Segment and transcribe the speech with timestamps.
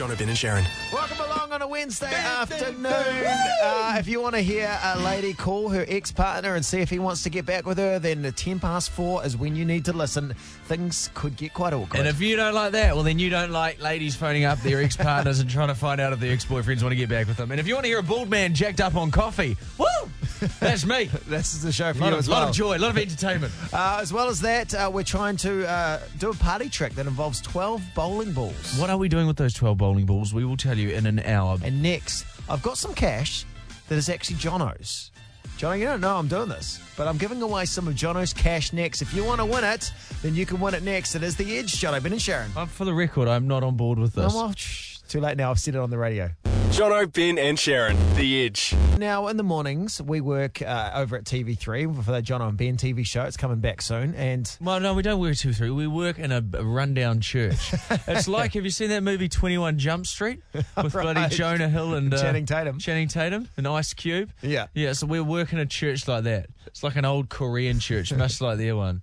[0.00, 0.66] Jono, Ben and Sharyn.
[0.94, 2.86] Welcome along on a Wednesday afternoon.
[2.86, 6.88] Uh, if you want to hear a lady call her ex partner and see if
[6.88, 9.66] he wants to get back with her, then the 10 past four is when you
[9.66, 10.32] need to listen.
[10.64, 11.98] Things could get quite awkward.
[11.98, 14.80] And if you don't like that, well, then you don't like ladies phoning up their
[14.80, 17.26] ex partners and trying to find out if their ex boyfriends want to get back
[17.26, 17.50] with them.
[17.50, 19.86] And if you want to hear a bald man jacked up on coffee, woo!
[20.60, 21.04] That's me.
[21.26, 22.98] this is the show for lot, you of, as lot of joy, a lot of
[22.98, 23.52] entertainment.
[23.72, 27.06] Uh, as well as that, uh, we're trying to uh, do a party trick that
[27.06, 28.76] involves 12 bowling balls.
[28.78, 30.34] What are we doing with those 12 bowling balls?
[30.34, 31.56] We will tell you in an hour.
[31.62, 33.44] And next, I've got some cash
[33.88, 35.10] that is actually Jono's.
[35.60, 38.72] Jono, you don't know I'm doing this, but I'm giving away some of Jono's cash
[38.72, 39.02] next.
[39.02, 41.14] If you want to win it, then you can win it next.
[41.14, 42.56] It is the Edge, Jono, Ben and Sharyn.
[42.56, 44.32] Uh, for the record, I'm not on board with this.
[44.32, 45.50] well, shh, too late now.
[45.50, 46.30] I've said it on the radio.
[46.70, 47.96] Jono, Ben and Sharyn.
[48.14, 48.76] The Edge.
[48.96, 52.76] Now, in the mornings, we work uh, over at TV3 for the Jono and Ben
[52.76, 53.24] TV show.
[53.24, 54.14] It's coming back soon.
[54.14, 55.70] And Well, no, we don't work two three.
[55.70, 57.72] We work in a, a rundown church.
[58.06, 61.94] it's like have you seen that movie Twenty One Jump Street with bloody Jonah Hill
[61.94, 62.78] and uh, Channing Tatum.
[62.78, 64.30] Channing Tatum and Ice Cube.
[64.40, 64.68] Yeah.
[64.72, 64.92] yeah.
[64.92, 66.46] So we work in a church like that.
[66.66, 69.02] It's like an old Korean church, much like their one.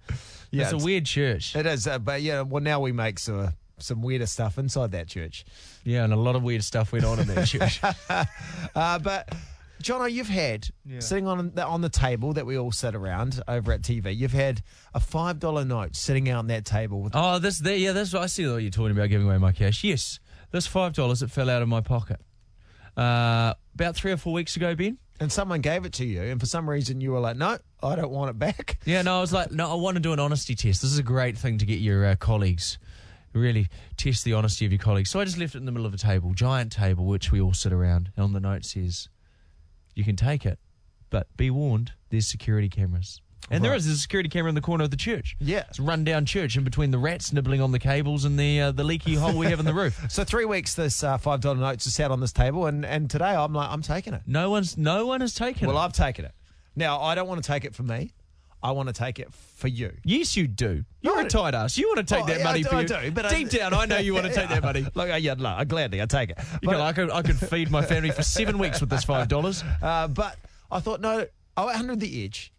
[0.52, 1.54] Yeah, it's a weird church.
[1.54, 5.08] it is, uh, but yeah, well, now we make some, some weirder stuff inside that
[5.08, 5.46] church.
[5.84, 7.82] Yeah, and a lot of weird stuff went on in that church.
[8.76, 9.34] Uh, but
[9.82, 11.00] Jono, you've had Yeah.
[11.00, 14.16] sitting on the, on the table that we all sit around over at TV.
[14.16, 14.62] You've had
[14.94, 17.76] a five dollar note sitting out on that table with oh, this there.
[17.76, 18.14] Yeah, that's.
[18.14, 19.84] I see what you're talking about giving away my cash.
[19.84, 20.20] Yes,
[20.52, 22.20] this five dollars that fell out of my pocket.
[22.96, 24.98] Uh, about three or four weeks ago, Ben.
[25.20, 27.96] and someone gave it to you, and for some reason you were like, "No, I
[27.96, 30.20] don't want it back." Yeah, no, I was like, no, I want to do an
[30.20, 30.82] honesty test.
[30.82, 32.80] This is a great thing to get your uh, colleagues.
[33.38, 35.10] Really test the honesty of your colleagues.
[35.10, 37.40] So I just left it in the middle of a table, giant table, which we
[37.40, 38.12] all sit around.
[38.16, 39.10] And on the note says,
[39.96, 40.60] you can take it,
[41.10, 43.22] but be warned, there's security cameras.
[43.50, 43.70] And Right.
[43.70, 45.38] there's a security camera in the corner of the church.
[45.40, 45.64] Yeah.
[45.70, 48.72] It's a run-down church in between the rats nibbling on the cables and the uh,
[48.72, 50.04] the leaky hole we have in the roof.
[50.10, 53.10] So three weeks, this uh, five dollar notes is sat on this table, and and
[53.10, 54.22] today I'm like, I'm taking it.
[54.28, 55.80] No one's no one has taken Well, it.
[55.80, 56.34] Well, I've taken it.
[56.76, 58.12] Now I don't want to take it for me.
[58.64, 59.94] I want to take it for you.
[60.04, 60.84] Yes, you do.
[61.02, 61.78] You're a tight ass.
[61.78, 62.88] You want to take Oh, that yeah, money I for I you.
[62.88, 64.86] do, but I- Deep down, I know you want to take that money.
[64.96, 66.40] Look, uh, yeah, no, I gladly I take it.
[66.62, 69.28] You know, I could I could feed my family for seven weeks with this five
[69.28, 69.64] dollars.
[69.82, 70.38] Uh, but
[70.72, 72.52] I thought, no, oh, 800 the edge.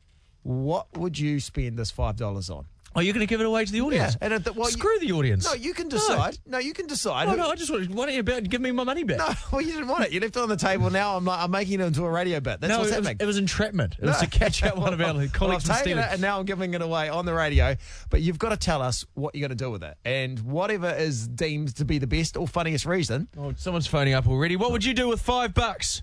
[0.45, 2.67] What would you spend this five dollars on?
[2.97, 4.15] Oh, you're going to give it away to the audience?
[4.15, 5.45] Yeah, and uh, at the, well, Screw you, the audience.
[5.45, 6.39] No, you can decide.
[6.47, 7.27] No, you can decide.
[7.27, 7.89] No, who- no, I just want.
[7.91, 9.19] Why don't you about give me my money back?
[9.19, 10.13] No, well, you didn't want it.
[10.13, 10.91] You left it on the table.
[10.91, 12.61] Now I'm like, I'm making it into a radio bit.
[12.61, 13.17] That's No, what's it was, happening.
[13.21, 13.97] it was entrapment.
[14.01, 16.05] It was to catch out one of our Well, colleagues I've from taken stealing.
[16.05, 17.77] it, and now I'm giving it away on the radio.
[18.11, 20.91] But you've got to tell us what you're going to do with it, and whatever
[20.91, 23.29] is deemed to be the best or funniest reason.
[23.39, 24.57] Oh, someone's phoning up already.
[24.57, 26.03] What would you do with five bucks?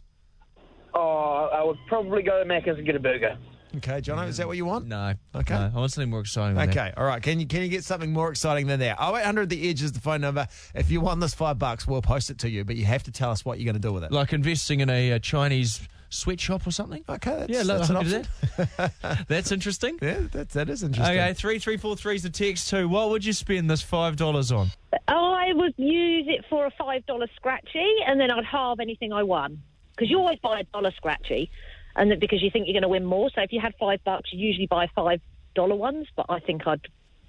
[0.93, 3.37] Oh, I would probably go to Macca's and get a burger.
[3.77, 4.87] Okay, Jono, is that what you want?
[4.87, 5.13] No.
[5.35, 5.53] Okay.
[5.53, 6.77] No, I want something more exciting than that.
[6.77, 7.21] Okay, all right.
[7.21, 8.97] Can you can you get something more exciting than that?
[9.01, 10.47] 0800 the edge is the phone number.
[10.73, 13.11] If you want this five bucks, we'll post it to you, but you have to
[13.11, 14.11] tell us what you're going to do with it.
[14.11, 17.03] Like investing in a, uh Chinese sweatshop or something?
[17.07, 18.27] Okay, that's, yeah, that's look, an option.
[18.77, 19.25] that.
[19.27, 19.99] That's interesting.
[20.01, 21.17] Yeah, that, that is interesting.
[21.17, 22.87] Okay, three three four three is the text too.
[22.87, 24.69] What would you spend this five dollars on?
[25.07, 29.23] I would use it for a five dollar scratchy, and then I'd halve anything I
[29.23, 29.61] won.
[29.95, 31.49] Because you always buy a dollar scratchy,
[31.95, 33.29] and then because you think you're going to win more.
[33.33, 35.21] So if you had five bucks, you usually buy five
[35.55, 36.07] dollar ones.
[36.15, 36.81] But I think I'd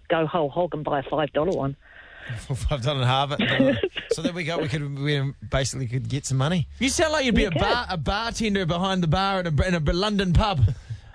[0.09, 1.77] go whole hog and buy a five dollar one.
[2.71, 3.93] I've done it half it.
[4.13, 4.59] so there we go.
[4.59, 6.67] We could we basically could get some money.
[6.81, 7.61] You sound like you'd be You a could.
[7.61, 10.61] bar a bartender behind the bar in a, in a London pub.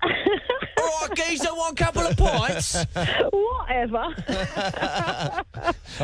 [0.04, 2.76] All right, geezer, one couple of pints.
[3.32, 3.98] Whatever.
[3.98, 4.14] All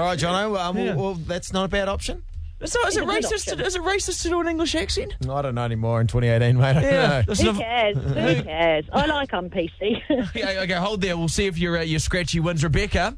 [0.04, 0.60] right, Jono.
[0.60, 0.96] Um, Yeah.
[0.96, 2.24] well, well, that's not a bad option.
[2.66, 3.58] So is it It's a good racist?
[3.58, 5.14] To, is it racist to do an English accent?
[5.30, 6.64] I don't know anymore in 2018, mate.
[6.66, 7.34] I don't know.
[7.36, 7.98] Who not- cares?
[7.98, 8.86] Who cares?
[8.92, 10.02] I like on PC.
[10.30, 11.16] okay, okay, hold there.
[11.18, 13.16] We'll see if your uh, your scratchy wins, Rebecca.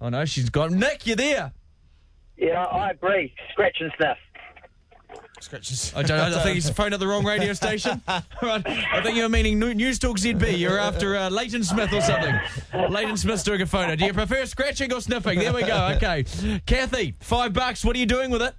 [0.00, 0.78] Oh no, she's gone.
[0.78, 1.06] Nick.
[1.06, 1.52] You there?
[2.36, 3.34] Yeah, I agree.
[3.52, 4.16] Scratch and sniff.
[5.42, 5.92] Scratches.
[5.94, 6.38] I don't know.
[6.38, 8.00] I think he's phoned at the wrong radio station.
[8.42, 8.66] right.
[8.66, 10.58] I think you're meaning New- Newstalk ZB.
[10.58, 12.34] You're after uh, Leighton Smith or something.
[12.90, 13.98] Leighton Smith's doing a phono.
[13.98, 15.38] Do you prefer scratching or sniffing?
[15.40, 15.94] There we go.
[15.96, 16.24] Okay.
[16.66, 17.84] Kathy, five bucks.
[17.84, 18.54] What are you doing with it?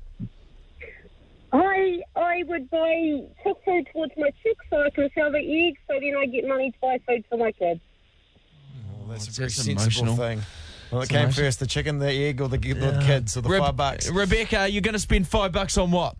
[1.52, 5.79] I I would buy cook food towards my chicks so I can sell the eggs
[5.88, 7.79] so then I get money to buy food for my kids.
[8.97, 10.16] Well, that's a That's very sensible emotional.
[10.16, 10.41] thing.
[10.91, 11.46] Well, it That's came emotional.
[11.46, 14.09] first: the chicken, the egg, or the, the kids, or the Reb- five bucks.
[14.09, 16.16] Rebecca, you're going to spend five bucks on what?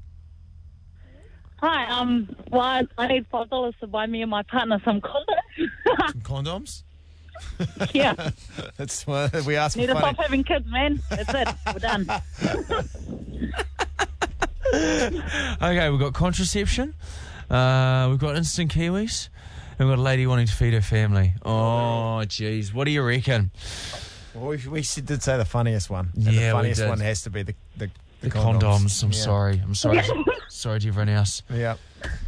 [1.66, 5.00] Hi, um, well, I- I need five dollars to buy me and my partner some
[5.00, 5.70] condoms.
[6.12, 6.84] Some condoms.
[7.94, 8.14] yeah,
[8.78, 9.94] That's what we asked need for.
[9.96, 10.14] to Funny.
[10.14, 11.00] stop having kids, man.
[11.10, 11.48] That's it.
[11.68, 12.10] We're done.
[15.62, 16.96] Okay, we've got contraception.
[17.50, 19.30] Uh, we've got instant kiwis.
[19.78, 21.34] And we've got a lady wanting to feed her family.
[21.46, 22.74] Oh, jeez.
[22.74, 23.52] What do you reckon?
[24.34, 26.10] Well, we, we did say the funniest one.
[26.16, 26.90] And Yeah, we the funniest did.
[26.90, 27.92] one has to be the the,
[28.24, 29.04] The condoms.
[29.04, 29.18] I'm Yeah.
[29.18, 29.62] sorry.
[29.64, 30.02] I'm sorry.
[30.50, 31.44] sorry to everyone else.
[31.54, 31.76] Yeah.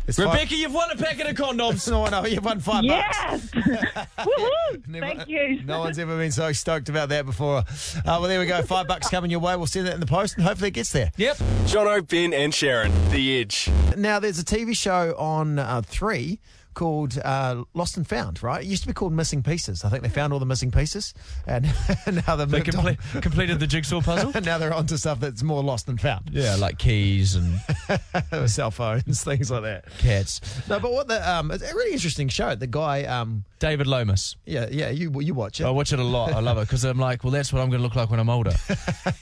[0.07, 1.89] It's five- Rebecca, you've won a packet of condoms.
[1.95, 3.17] No, no, you've won five bucks.
[3.17, 3.51] Yes!
[4.17, 4.87] Woohoo!
[4.87, 5.63] Never- Thank you.
[5.63, 7.59] No one's ever been so stoked about that before.
[7.59, 7.63] Uh,
[8.05, 8.61] well, there we go.
[8.61, 9.55] Five bucks coming your way.
[9.55, 11.11] We'll send that in the post and hopefully it gets there.
[11.17, 11.37] Yep.
[11.65, 13.69] Jono, Ben, and Sharyn, The Edge.
[13.97, 16.39] Now, there's a TV show on uh, three
[16.75, 18.63] called uh, Lost and Found, right?
[18.63, 19.83] It used to be called Missing Pieces.
[19.83, 21.13] I think they found all the missing pieces,
[21.47, 21.63] and
[22.27, 24.31] now they've They comple- completed the jigsaw puzzle.
[24.35, 26.29] And now they're onto stuff that's more lost than found.
[26.31, 27.59] Yeah, like keys and
[28.49, 29.85] Cell phones, things like that.
[29.97, 30.41] cats.
[30.69, 32.53] No, but what the um, it's a really interesting show.
[32.53, 34.35] The guy, um, David Lomas.
[34.45, 35.63] yeah, yeah, you you watch it.
[35.65, 36.33] I watch it a lot.
[36.33, 38.19] I love it because I'm like, well, that's what I'm going to look like when
[38.19, 38.53] I'm older.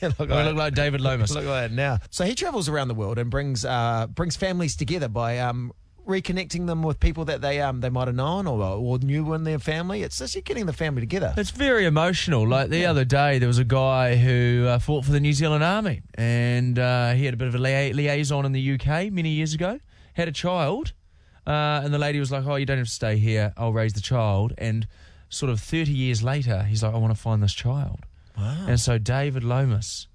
[0.01, 1.31] look I'm to look like David Lomas.
[1.31, 1.99] Look like that now.
[2.09, 5.71] So he travels around the world and brings uh, brings families together by um,
[6.05, 9.43] reconnecting them with people that they um, they might have known or, or knew in
[9.43, 10.03] their family.
[10.03, 11.33] It's just getting the family together.
[11.37, 12.47] It's very emotional.
[12.47, 15.63] Like the other day, there was a guy who uh, fought for the New Zealand
[15.63, 19.29] Army, and uh, he had a bit of a lia- liaison in the UK many
[19.29, 19.79] years ago.
[20.13, 20.93] Had a child,
[21.47, 23.53] uh, and the lady was like, "Oh, you don't have to stay here.
[23.57, 24.87] I'll raise the child." And
[25.29, 28.05] sort of thirty years later, he's like, "I want to find this child."
[28.37, 28.65] Wow.
[28.67, 30.07] And so David Lomas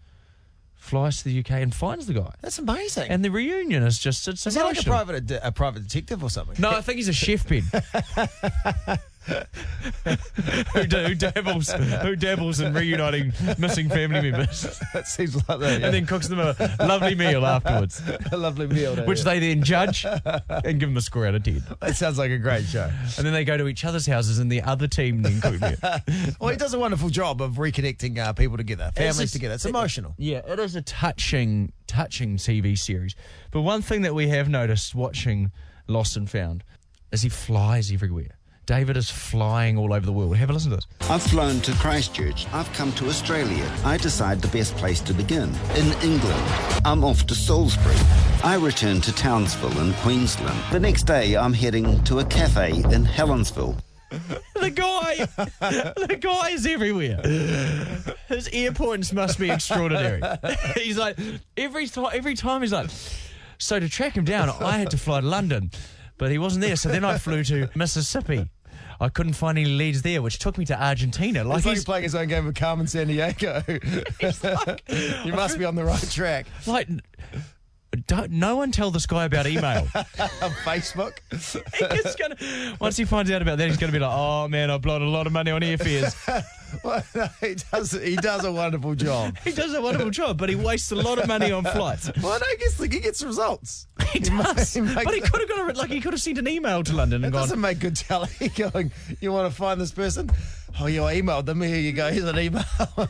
[0.89, 3.11] flies to the UK and finds the guy, That's amazing.
[3.11, 6.31] and the reunion is just it's is he like a private a private detective or
[6.31, 6.57] something?
[6.59, 7.65] No, I think he's a chef bin.
[10.75, 14.63] who, da- who dabbles who dabbles in reuniting missing family members
[14.95, 15.83] that seems like that.
[15.83, 18.03] and then cooks them a lovely meal afterwards,
[18.33, 18.97] a lovely meal.
[19.07, 19.25] which you?
[19.25, 20.05] they then judge
[20.49, 21.63] and give them a score out of ten.
[21.81, 22.91] that sounds like a great show.
[23.17, 26.01] And then they go to each other's houses and the other team then cook meal.
[26.41, 29.55] Well, he does a wonderful job of reconnecting uh, people together, families just- together.
[29.55, 30.15] It's emotional.
[30.19, 33.15] Yeah, it is a touching, touching TV series.
[33.51, 35.51] But one thing that we have noticed watching
[35.87, 36.65] Lost and Found
[37.13, 38.38] is he flies everywhere.
[38.69, 40.37] David is flying all over the world.
[40.37, 40.87] Have a listen to this.
[41.09, 42.47] I've flown to Christchurch.
[42.53, 43.67] I've come to Australia.
[43.83, 45.49] I decide the best place to begin.
[45.75, 46.43] In England.
[46.85, 47.97] I'm off to Salisbury.
[48.45, 50.63] I return to Townsville in Queensland.
[50.71, 53.81] The next day, I'm heading to a cafe in Helensville.
[54.61, 55.15] The guy,
[56.07, 57.23] the guy is everywhere.
[58.27, 60.21] His Airpoints must be extraordinary.
[60.75, 61.17] he's like
[61.57, 62.91] every time, every time he's like.
[63.59, 65.71] So to track him down, I had to fly to London,
[66.19, 66.77] but he wasn't there.
[66.77, 68.49] So then I flew to Mississippi.
[69.01, 71.45] I couldn't find any leads there, which took me to Argentina.
[71.45, 73.65] Like It's like he's playing his own game of Carmen Sandiego.
[75.25, 76.47] you must be on the right track.
[76.67, 76.89] like.
[78.07, 79.89] Don't, no one tell this guy about email.
[79.95, 81.19] On Facebook.
[81.33, 82.37] He's gonna,
[82.81, 85.03] once he finds out about that, he's going to be like, "Oh man, I've blown
[85.03, 86.15] a lot of money on airfares."
[86.85, 87.93] Well, no, he does.
[87.93, 89.39] He does a wonderful job.
[89.39, 92.11] he does a wonderful job, but he wastes a lot of money on flights.
[92.23, 93.87] Well, I guess like, he gets results.
[94.13, 96.37] He might- does, he but he could have got a, like he could have sent
[96.37, 97.41] an email to London It and gone.
[97.41, 98.29] It doesn't make good telly.
[98.55, 100.31] Going, you want to find this person?
[100.81, 101.61] Oh, you emailed them.
[101.61, 102.11] Here you go.
[102.13, 102.65] Here's an email.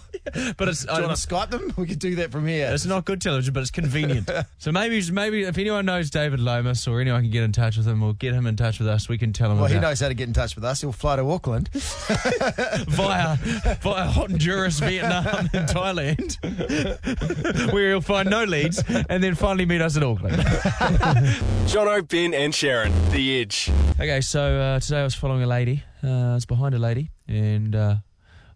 [0.58, 1.72] But it's you uh, want to Skype them?
[1.78, 2.70] We could do that from here.
[2.72, 4.30] it's not good television, but it's convenient.
[4.58, 7.88] so maybe maybe if anyone knows David Lomas or anyone can get in touch with
[7.88, 10.00] him or get him in touch with us, we can tell him Well, he knows
[10.00, 10.82] how to get in touch with us.
[10.82, 11.68] He'll fly to Auckland.
[11.72, 19.80] via via Honduras, Vietnam, and Thailand, where he'll find no leads, and then finally meet
[19.80, 20.36] us in Auckland.
[21.66, 23.70] Jono, Ben, and Sharyn, The Edge.
[23.98, 25.82] Okay, so uh, today I was following a lady.
[26.04, 27.96] Uh, I was behind a lady, and uh,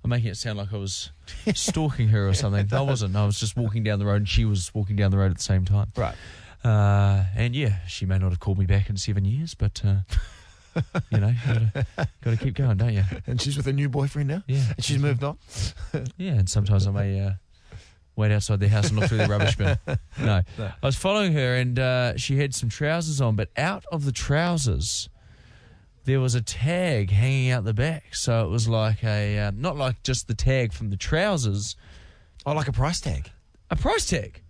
[0.03, 1.11] I'm making it sound like I was
[1.55, 2.67] stalking her or something.
[2.73, 3.15] I wasn't.
[3.15, 5.37] I was just walking down the road, and she was walking down the road at
[5.37, 5.93] the same time.
[5.97, 6.15] Right.
[6.65, 9.97] Uh, and yeah, she may not have called me back in seven years, but uh,
[11.11, 11.35] you know,
[12.23, 13.05] got to keep going, don't you?
[13.27, 14.43] And she's with a new boyfriend now.
[14.47, 15.39] Yeah, And she's moved on.
[16.17, 16.33] yeah.
[16.33, 17.33] And sometimes I may uh,
[18.17, 19.77] wait outside their house and look through the rubbish bin.
[20.21, 24.05] No, I was following her, and uh, she had some trousers on, but out of
[24.05, 25.09] the trousers.
[26.05, 29.77] There was a tag hanging out the back, so it was like a um, not
[29.77, 31.77] like just the tag from the trousers,
[32.45, 33.31] Oh, like a price tag.
[33.71, 34.43] a price tag,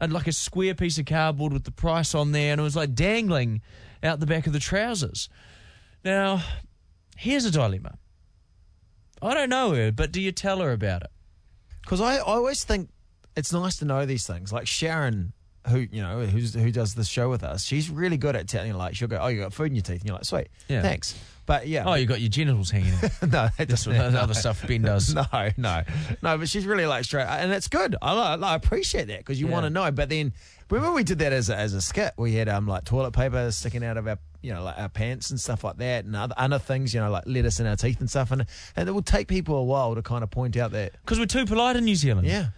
[0.00, 2.74] and like a square piece of cardboard with the price on there, and it was
[2.74, 3.62] like dangling
[4.02, 5.28] out the back of the trousers.
[6.04, 6.42] Now,
[7.16, 7.96] here's a dilemma.
[9.20, 11.10] I don't know her, but do you tell her about it?
[11.82, 12.90] Because I, I always think
[13.36, 14.52] it's nice to know these things.
[14.52, 15.32] Like Sharon,
[15.68, 18.72] who you know, who's who does this show with us, she's really good at telling.
[18.74, 20.82] Like she'll go, "Oh, you got food in your teeth," and you're like, "Sweet, Yeah.
[20.82, 21.14] thanks."
[21.44, 23.02] But yeah, Oh, you got your genitals hanging out.
[23.22, 25.12] no, that That's doesn't- what the other stuff Ben does.
[25.14, 25.24] No,
[25.56, 25.82] no,
[26.22, 26.38] no.
[26.38, 27.96] But she's really like straight, and it's good.
[28.00, 29.52] I, I appreciate that because you Yeah.
[29.52, 29.90] want to know.
[29.90, 30.32] But then,
[30.70, 32.12] remember we did that as a, as a skit.
[32.16, 35.30] We had um like toilet paper sticking out of our you know like our pants
[35.30, 37.98] and stuff like that, and other, other things you know like lettuce in our teeth
[38.00, 38.30] and stuff.
[38.30, 41.18] And and it will take people a while to kind of point out that Because
[41.18, 42.26] we're too polite in New Zealand.
[42.28, 42.48] yeah,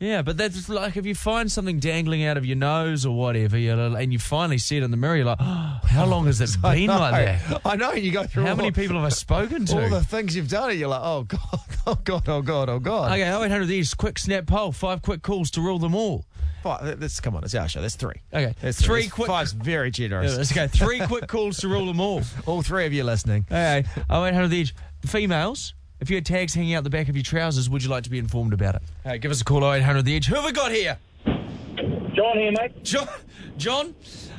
[0.00, 3.58] Yeah, but that's like if you find something dangling out of your nose or whatever,
[3.58, 6.24] you're, like- and you finally see it in the mirror, you're like, oh, how long
[6.24, 7.60] has it been like that?
[7.66, 7.92] I know.
[7.92, 9.82] You go through How all, many people have I spoken to?
[9.82, 12.78] all the things you've done, and you're like, oh god, oh god, oh god, oh
[12.78, 13.12] god.
[13.12, 16.24] Okay, 0800 these quick snap poll, five quick calls to rule them all.
[16.62, 17.44] Five, let's come on.
[17.44, 17.80] It's our show.
[17.82, 18.16] That's three.
[18.32, 19.28] Okay, That's three That's- quick.
[19.28, 20.32] Five's very generous.
[20.32, 20.66] Yeah, let's go.
[20.66, 22.22] Three quick calls to rule them all.
[22.46, 23.44] All three of you listening.
[23.50, 24.74] Okay, 0800 the edge.
[25.06, 28.04] Females, if you had tags hanging out the back of your trousers, would you like
[28.04, 28.82] to be informed about it?
[29.04, 30.26] Hey, give us a call 0800 the edge.
[30.26, 30.98] Who have we got here?
[31.24, 32.82] John here, mate.
[32.82, 33.08] John.
[33.56, 33.94] John.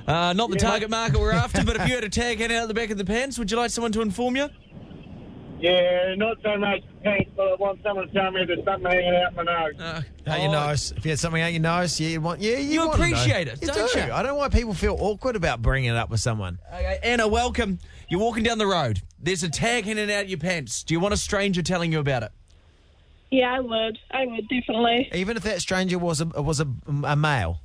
[0.07, 2.67] Uh, not the target market we're after, but if you had a tag hanging out
[2.67, 4.49] the back of the pants, would you like someone to inform you?
[5.61, 9.15] Yeah, not so much pants, but I want someone to tell me there's something hanging
[9.15, 9.73] out my nose.
[9.79, 10.91] Uh, Out your oh, nose.
[10.97, 12.41] If you had something out your nose, yeah, you want.
[12.41, 13.03] Yeah, you, You want to know.
[13.05, 13.99] appreciate it, You don't do.
[13.99, 14.05] you?
[14.11, 16.57] I don't know why people feel awkward about bringing it up with someone.
[16.73, 17.77] Okay, Anna, welcome.
[18.09, 19.01] You're walking down the road.
[19.19, 20.83] There's a tag hanging out your pants.
[20.83, 22.31] Do you want a stranger telling you about it?
[23.29, 23.99] Yeah, I would.
[24.09, 25.11] I would definitely.
[25.13, 26.67] Even if that stranger was a was a,
[27.03, 27.61] a male.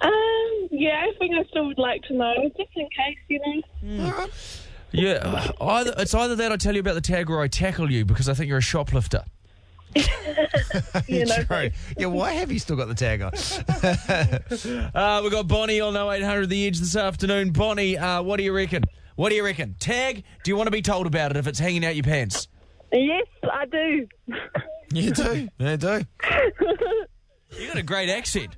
[0.00, 3.40] Um, yeah, I think I still would like to know, just in case, you
[3.84, 4.04] know.
[4.06, 4.30] All right.
[4.92, 8.04] Yeah, either, it's either that I tell you about the tag or I tackle you
[8.04, 9.24] because I think you're a shoplifter.
[11.08, 11.70] You know, True.
[11.98, 13.32] Yeah, why have you still got the tag on?
[14.94, 17.50] Uh, we've got Bonnie on 0800 The Edge this afternoon.
[17.50, 18.84] Bonnie, uh, what do you reckon?
[19.16, 19.74] What do you reckon?
[19.80, 22.48] Tag, do you want to be told about it if it's hanging out your pants?
[22.92, 24.06] Yes, I do.
[24.92, 25.48] you do.
[25.58, 26.02] You do.
[27.58, 28.56] You got a great accent.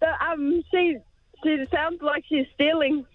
[0.00, 0.96] But, um, she,
[1.42, 3.06] she sounds like she's stealing.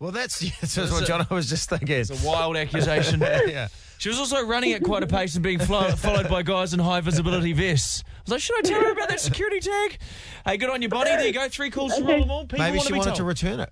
[0.00, 1.88] Well, that's, that's what John I was just thinking.
[1.96, 3.20] It's a wild accusation.
[3.46, 3.68] yeah.
[3.98, 6.80] She was also running at quite a pace and being flo- followed by guys in
[6.80, 8.02] high visibility vests.
[8.06, 9.98] I was like, should I tell her about that security tag?
[10.44, 11.10] Hey, good on your body.
[11.10, 11.48] There you go.
[11.48, 12.42] Three calls to roll them all.
[12.44, 13.16] People Maybe want she to be wanted told.
[13.18, 13.70] to return it.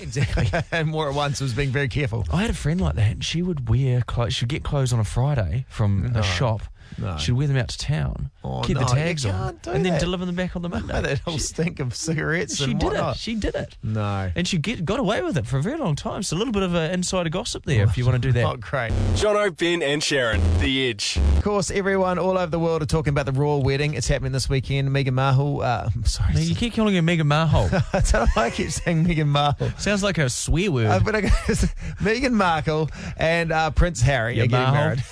[0.00, 0.48] exactly.
[0.72, 2.24] and more at once was being very careful.
[2.32, 4.34] I had a friend like that, and she would wear clothes.
[4.34, 6.62] She'd get clothes on a Friday from a shop.
[6.98, 7.16] No.
[7.18, 9.84] She'd wear them out to town, Oh, keep the no, you tags on, can't and
[9.84, 10.00] then that.
[10.00, 11.00] deliver them back on the Monday.
[11.00, 13.16] that whole stink of cigarettes she and did whatnot.
[13.16, 13.18] it.
[13.18, 13.76] She did it.
[13.82, 14.30] No.
[14.36, 16.22] And she get, got away with it for a very long time.
[16.22, 18.42] So a little bit of an insider gossip there if you want to do that.
[18.42, 18.92] Not great.
[19.14, 21.16] Jono, Ben, and Sharyn, The Edge.
[21.36, 23.94] Of course, everyone all over the world are talking about the royal wedding.
[23.94, 24.88] It's happening this weekend.
[24.90, 25.62] Meghan Markle.
[25.62, 26.34] Uh, I'm sorry.
[26.34, 27.72] Now, you keep calling her Megan Marhole.
[27.92, 29.70] I don't know why I keep saying Meghan Markle.
[29.78, 30.86] Sounds like a swear word.
[30.86, 31.66] Uh, but I guess
[32.00, 35.02] Meghan Markle and uh, Prince Harry Yeah, are getting Markle.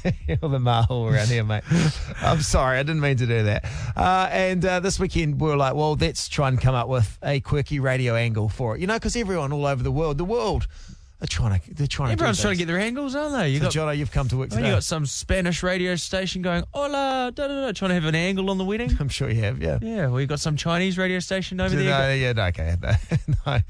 [0.00, 0.14] married.
[0.28, 1.62] You're the Markle around here, mate.
[2.22, 3.64] I'm sorry, I didn't mean to do that.
[3.96, 7.18] Uh, and uh, this weekend we were like, well, let's try and come up with
[7.22, 8.80] a quirky radio angle for it.
[8.80, 10.66] You know, because everyone all over the world, the world,
[11.20, 11.74] are trying to.
[11.74, 12.42] They're trying Everyone's to.
[12.42, 13.48] trying to get their angles, aren't they?
[13.50, 14.68] You So, got, Jono, you've come to work I mean, today.
[14.68, 18.14] you got some Spanish radio station going, hola, da da da, trying to have an
[18.14, 18.90] angle on the wedding.
[19.00, 19.78] I'm sure you have, yeah.
[19.80, 22.16] Yeah, well, you got some Chinese radio station over No, there.
[22.16, 22.90] yeah, no, okay, no,
[23.46, 23.60] no, no.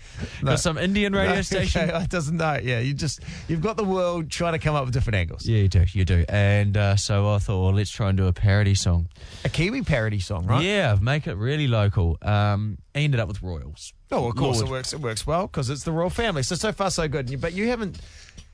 [0.45, 1.89] Got some Indian radio No, station.
[1.91, 2.59] Okay, it doesn't know.
[2.63, 5.47] Yeah, you just you've got the world trying to come up with different angles.
[5.47, 6.25] Yeah, you do, you do.
[6.29, 9.09] And uh, so I thought, well, let's try and do a parody song.
[9.45, 10.65] A Kiwi parody song, right?
[10.65, 12.19] Yeah, make it really local.
[12.23, 13.93] Um, ended up with Royals.
[14.13, 14.69] Oh, of course Lorde.
[14.69, 14.93] it works.
[14.93, 16.43] It works well because it's the royal family.
[16.43, 17.41] So so far so good.
[17.41, 18.01] But you haven't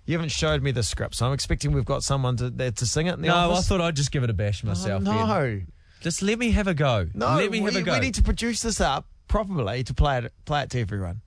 [0.06, 2.87] you haven't showed me the script, so I'm expecting we've got someone to there to
[2.87, 3.66] sing it in the No, office.
[3.66, 5.04] I thought I'd just give it a bash Oh, myself.
[5.04, 5.14] Ben.
[5.14, 5.61] no,
[6.00, 7.09] Just let me have a go.
[7.14, 7.37] no.
[7.37, 7.92] Let me we, have a go.
[7.94, 11.21] we need to produce this up properly to play it play it to everyone.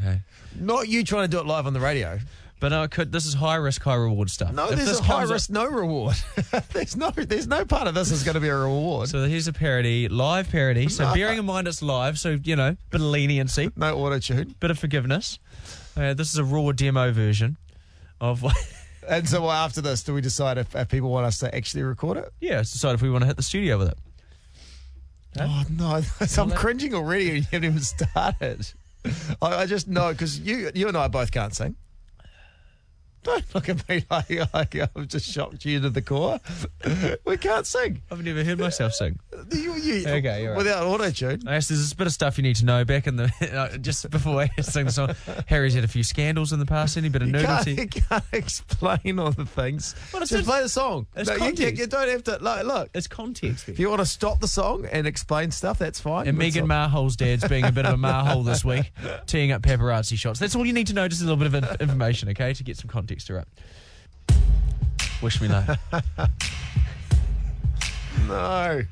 [0.00, 0.20] Okay.
[0.58, 2.18] Not you trying to do it live on the radio.
[2.60, 3.10] But no, I could.
[3.10, 4.52] This is high risk, high reward stuff.
[4.52, 6.14] No, If there's this a high comes up- risk, no reward.
[6.72, 9.08] there's no there's no part of this is going to be a reward.
[9.08, 10.88] So here's a parody, live parody.
[10.88, 11.14] So No.
[11.14, 14.54] bearing in mind it's live, so you know, bit of leniency, no auto tune.
[14.60, 15.38] bit of forgiveness.
[15.96, 17.56] Uh, this is a raw demo version
[18.20, 18.44] of.
[19.08, 22.18] And so after this, do we decide if, if people want us to actually record
[22.18, 22.32] it?
[22.38, 23.98] yeah, let's decide if we want to hit the studio with it.
[25.40, 26.02] Oh no, I'm
[26.48, 27.28] that- cringing already.
[27.30, 28.66] and You haven't even started.
[29.40, 31.76] I, I just know because you you and I both can't sing.
[33.22, 36.40] Don't look at me like, like I've just shocked you to the core.
[37.26, 38.02] we can't sing.
[38.10, 39.18] I've never heard myself sing.
[39.52, 40.56] You, you, Okay, you're right.
[40.58, 41.42] without auto tune.
[41.46, 42.84] I guess there's a bit of stuff you need to know.
[42.84, 43.32] Back in the
[43.74, 45.14] uh, just before I sing the song,
[45.46, 46.96] Harry's had a few scandals in the past.
[46.96, 47.82] Any bit of You can't, nudity.
[47.96, 49.94] you can't explain all the things.
[50.12, 51.06] Well, it's just play the song.
[51.16, 51.80] it's No, you, context.
[51.80, 52.38] you don't have to.
[52.40, 53.68] Like, look, It's context.
[53.68, 56.26] if you want to stop the song and explain stuff, that's fine.
[56.28, 58.92] And Megan Marhole's dad's being a bit of a marhole this week,
[59.26, 60.38] teeing up paparazzi shots.
[60.40, 62.76] That's all you need to know, just a little bit of information, okay, to get
[62.76, 63.48] some context to it.
[65.22, 65.78] Wish me luck.
[68.26, 68.82] No,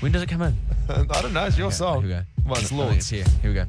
[0.00, 0.56] When does it come in?
[0.88, 1.44] I don't know.
[1.44, 2.02] It's your song.
[2.02, 2.22] Here we go.
[2.46, 3.08] Well, it's I Lorde's.
[3.10, 3.24] Here.
[3.42, 3.66] Here we go.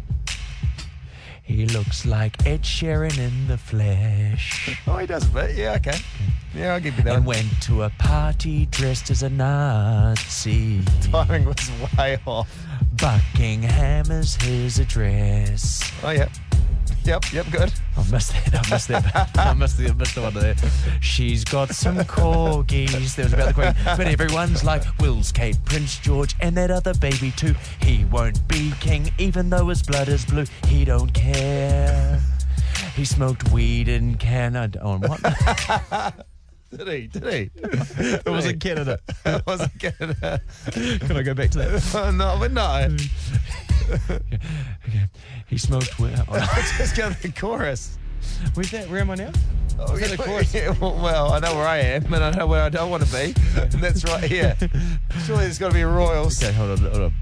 [1.43, 4.79] He looks like Ed Sheeran in the flesh.
[4.87, 5.57] Oh, he does a bit.
[5.57, 5.97] Yeah, okay.
[6.55, 7.15] Yeah, I'll give you that.
[7.17, 7.35] And one.
[7.35, 10.81] went to a party dressed as a Nazi.
[11.01, 12.49] Timing was way off.
[12.93, 15.91] Buckingham is his address.
[16.03, 16.29] Oh, yeah.
[17.03, 17.73] Yep, yep, good.
[17.97, 18.67] I missed that.
[18.67, 19.37] I missed that.
[19.37, 20.55] I missed the, I missed the one there.
[21.01, 23.15] She's got some corgis.
[23.15, 23.73] There was about the Queen.
[23.97, 27.55] But everyone's like Will's Kate, Prince George, and that other baby too.
[27.81, 30.45] He won't be king, even though his blood is blue.
[30.67, 32.21] He don't care.
[32.95, 34.81] He smoked weed in Canada.
[34.83, 36.23] On what?
[36.75, 37.07] Did he?
[37.07, 37.51] Did he?
[37.55, 38.99] it was in Canada.
[39.25, 40.41] it wasn't Canada.
[40.71, 42.13] Can I go back to that?
[42.13, 42.87] No, but no.
[44.87, 45.07] Okay.
[45.47, 46.15] He smoked weed.
[46.29, 47.97] Oh, Just go to the chorus.
[48.53, 48.89] where's that?
[48.89, 49.31] Where am I now?
[49.79, 50.53] Oh, yeah, chorus?
[50.53, 53.03] yeah, well, well, I know where I am, and I know where I don't want
[53.05, 54.55] to be, and that's right here.
[55.25, 56.41] Surely there's got to be Royals.
[56.41, 57.13] Okay, hold on, hold on.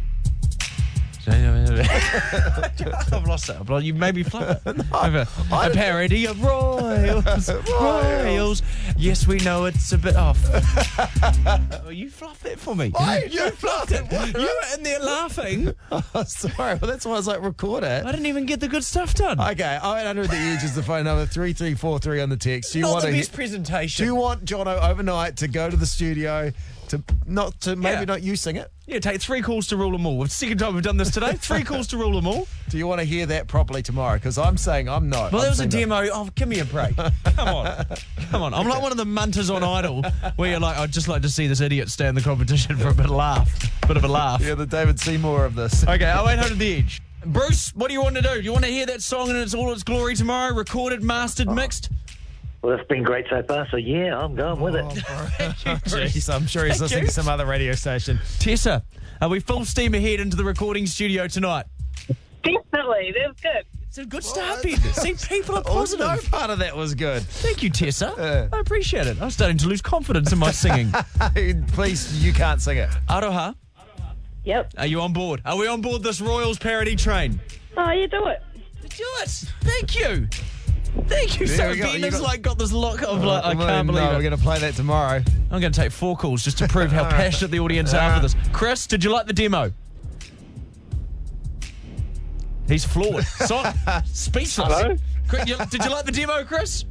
[1.27, 3.55] I've lost it.
[3.59, 4.85] I've lost- You made me flub it.
[4.93, 7.49] Over a parody of Royals.
[7.69, 8.61] Royals.
[8.97, 10.39] Yes, we know it's a bit off.
[11.85, 12.91] oh, you fluffed it for me.
[12.97, 14.11] I- you fluffed it.
[14.11, 15.73] You were in there laughing.
[15.91, 16.75] Oh, sorry.
[16.75, 18.05] Well, that's why I was like, record it.
[18.05, 19.39] I didn't even get the good stuff done.
[19.39, 22.73] Okay, 0800 the edge is the phone number, 3343 on the text.
[22.73, 24.03] Do you Not want the best presentation.
[24.03, 26.51] Do you want Jono overnight to go to the studio
[26.89, 28.05] to not to maybe Yeah.
[28.05, 28.72] not you sing it?
[28.88, 30.24] yeah, take three calls to rule them all.
[30.24, 31.34] It's the second time we've done this today.
[31.34, 32.48] Three calls to rule them all.
[32.69, 34.15] Do you want to hear that properly tomorrow?
[34.15, 35.31] Because I'm saying I'm not.
[35.31, 36.08] Well, there was a demo.
[36.12, 36.96] Oh, give me a break.
[36.98, 37.86] Come on.
[38.31, 38.53] Come on.
[38.53, 40.03] I'm like one of the munters on Idol
[40.38, 42.89] where you're like, I'd just like to see this idiot stay in the competition for
[42.89, 43.50] a bit of laugh.
[43.88, 44.41] Bit of a laugh.
[44.41, 45.84] Yeah, the David Seymour of this.
[45.84, 47.01] Okay, 0800 The Edge.
[47.25, 48.34] Bruce, what do you want to do?
[48.36, 50.53] Do you want to hear that song in its all its glory tomorrow?
[50.55, 51.89] Recorded, mastered, mixed?
[52.61, 54.83] Well, it's been great so far, so yeah, I'm going with it.
[54.85, 54.91] Oh,
[55.85, 57.07] Jeez, I'm sure he's Thank listening you.
[57.07, 58.19] to some other radio station.
[58.39, 58.83] Tessa,
[59.21, 61.65] are we full steam ahead into the recording studio tonight?
[62.43, 63.65] Definitely, that's good.
[63.87, 64.77] It's a good oh, start, Ben.
[64.77, 66.05] See, people are Oh, positive.
[66.05, 67.23] no part of that was good.
[67.23, 68.13] Thank you, Tessa.
[68.17, 68.47] Yeah.
[68.55, 69.19] I appreciate it.
[69.21, 70.91] I'm starting to lose confidence in my singing.
[71.71, 72.89] Please, you can't sing it.
[73.07, 73.55] Aroha,
[74.43, 74.73] Yep.
[74.77, 75.41] are you on board?
[75.45, 77.39] Are we on board this Royals parody train?
[77.77, 78.41] Oh, you do it.
[78.81, 79.29] Do it.
[79.61, 80.27] Thank you.
[81.08, 81.48] Thank you.
[81.48, 81.84] There so we go.
[81.84, 84.22] Ben You has got- like got this look of like I can't no, believe We're
[84.22, 85.24] going to play that tomorrow.
[85.51, 88.22] I'm going to take four calls just to prove how passionate the audience are for
[88.22, 88.36] this.
[88.36, 89.72] Uh, Chris, did you like the demo?
[92.67, 93.25] He's floored.
[93.48, 93.63] So,
[94.05, 94.55] speechless.
[94.67, 94.96] Hello?
[95.27, 96.86] Chris, you- Did you like the demo, Chris?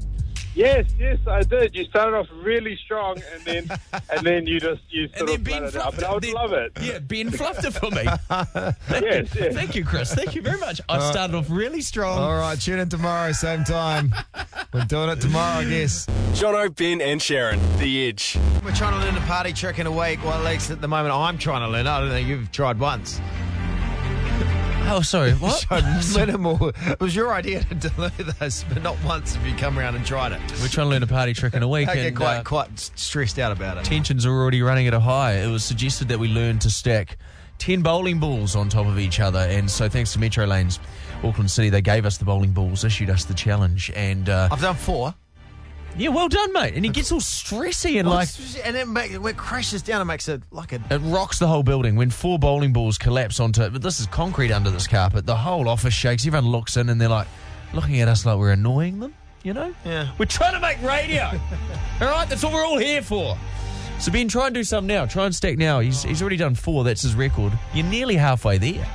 [0.58, 1.72] Yes, yes, I did.
[1.76, 3.78] You started off really strong, and then
[4.10, 5.72] and then you just you And sort then of Ben it out.
[5.72, 6.72] fluffed But I would Then- love it.
[6.80, 8.02] Yeah, Ben fluffed it for me.
[8.02, 9.54] Yes, yes.
[9.54, 10.12] Thank you, Chris.
[10.12, 10.80] Thank you very much.
[10.88, 12.18] I started off really strong.
[12.18, 14.12] All right, tune in tomorrow, same time.
[14.74, 16.06] We're doing it tomorrow, I guess.
[16.32, 18.36] Jono, Ben, and Sharyn, The Edge.
[18.64, 20.24] We're trying to learn a party trick in a week.
[20.24, 21.86] Well, at least at the moment, I'm trying to learn.
[21.86, 23.20] I don't think you've tried once.
[24.90, 25.32] Oh, sorry.
[25.32, 25.66] What?
[25.70, 26.76] learn it.
[26.86, 30.04] It was your idea to learn this, but not once have you come around and
[30.04, 30.40] tried it.
[30.60, 31.88] We're trying to learn a party trick in a week.
[31.88, 33.84] I get and, quite, uh, quite stressed out about it.
[33.84, 35.34] tensions are already running at a high.
[35.34, 37.18] It was suggested that we learn to stack
[37.58, 39.40] 10 bowling balls on top of each other.
[39.40, 40.80] And so, thanks to Metro Lanes,
[41.22, 43.90] Auckland City, they gave us the bowling balls, issued us the challenge.
[43.94, 45.14] And uh, I've done four.
[45.96, 46.74] Yeah, well done, mate.
[46.74, 48.28] And he gets all stressy and like.
[48.64, 50.80] and it, make, when it crashes down, it makes it like a.
[50.90, 53.72] It rocks the whole building when four bowling balls collapse onto it.
[53.72, 55.26] But this is concrete under this carpet.
[55.26, 56.26] The whole office shakes.
[56.26, 57.26] Everyone looks in and they're like
[57.72, 59.74] looking at us like we're annoying them, you know?
[59.84, 60.10] Yeah.
[60.18, 61.24] We're trying to make radio.
[62.00, 63.36] all right, that's what we're all here for.
[63.98, 65.06] So Ben, try and do some now.
[65.06, 65.80] Try and stack now.
[65.80, 66.84] He's he's already done four.
[66.84, 67.52] That's his record.
[67.74, 68.86] You're nearly halfway there.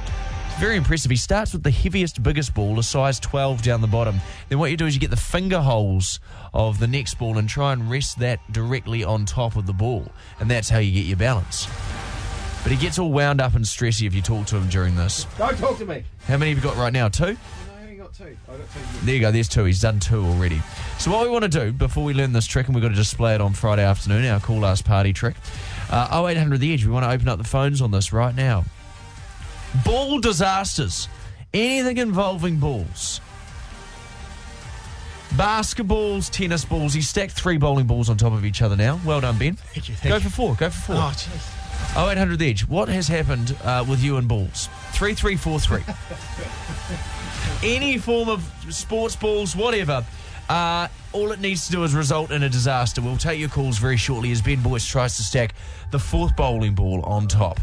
[0.60, 1.10] Very impressive.
[1.12, 4.22] He starts with the heaviest, biggest ball, a size 12 down the bottom.
[4.50, 6.20] Then what you do is you get the finger holes
[6.54, 10.08] of the next ball and try and rest that directly on top of the ball,
[10.40, 11.68] and that's how you get your balance.
[12.62, 15.26] But he gets all wound up and stressy if you talk to him during this.
[15.38, 16.06] Don't talk to me.
[16.28, 17.10] How many have you got right now?
[17.10, 17.36] Two?
[17.76, 18.38] I only got two.
[18.48, 19.06] I got two.
[19.06, 19.66] There you go, there's two.
[19.66, 20.62] He's done two already.
[20.98, 22.96] So, what we want to do before we learn this trick, and we've got to
[22.96, 25.36] display it on Friday afternoon, our cool ass party trick,
[25.90, 28.64] uh, 0800 The Edge, we want to open up the phones on this right now.
[29.86, 31.08] Ball disasters.
[31.54, 33.22] Anything involving balls.
[35.32, 36.94] Basketballs, tennis balls.
[36.94, 39.00] He stacked three bowling balls on top of each other now.
[39.04, 39.56] Well done, Ben.
[39.56, 39.96] Thank you.
[39.96, 40.22] Thank Go you.
[40.22, 40.56] for four.
[40.56, 40.96] Go for four.
[40.96, 41.60] Oh, jeez.
[42.12, 44.70] 0800 The Edge, what has happened uh, with you and balls?
[44.94, 45.84] 3343.
[47.76, 50.06] Any form of sports balls, whatever.
[50.50, 53.02] Uh, all it needs to do is result in a disaster.
[53.02, 55.56] We'll take your calls very shortly as Ben Boyce tries to stack
[55.92, 57.60] the fourth bowling ball on top.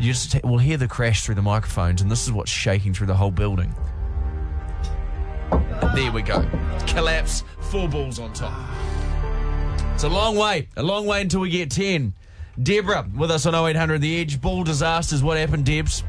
[0.00, 2.94] You just ta- we'll hear the crash through the microphones, and this is what's shaking
[2.94, 3.74] through the whole building.
[5.94, 6.42] There we go.
[6.86, 8.58] Collapse, four balls on top.
[9.92, 12.14] It's a long way, a long way until we get 10.
[12.62, 14.40] Deborah with us on 0800 The Edge.
[14.40, 15.22] Ball disasters.
[15.22, 16.02] What happened, Debs?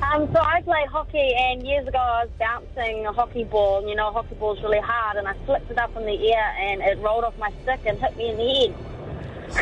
[0.00, 3.80] Um, so I play hockey, and years ago I was bouncing a hockey ball.
[3.80, 6.32] And you know, a hockey ball's really hard, and I flicked it up in the
[6.32, 8.93] air, and it rolled off my stick and hit me in the head.